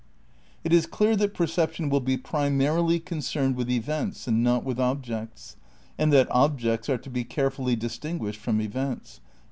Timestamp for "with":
3.55-3.69, 4.63-4.79